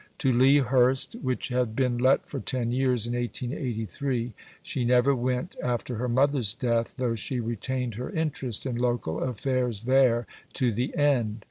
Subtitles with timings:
[0.17, 5.55] To Lea Hurst, which had been let for 10 years in 1883, she never went
[5.61, 10.25] after her mother's death, though she retained her interest in local affairs there
[10.55, 11.39] to the end.